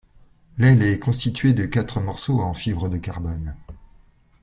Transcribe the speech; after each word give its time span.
L'aile 0.57 0.81
est 0.81 0.97
constituée 0.97 1.53
de 1.53 1.67
quatre 1.67 2.01
morceaux 2.01 2.39
en 2.41 2.55
fibre 2.55 2.89
de 2.89 2.97
carbone. 2.97 3.55